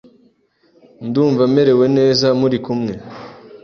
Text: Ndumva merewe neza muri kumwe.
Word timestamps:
Ndumva 1.07 1.43
merewe 1.53 1.85
neza 1.97 2.27
muri 2.39 2.57
kumwe. 2.65 2.93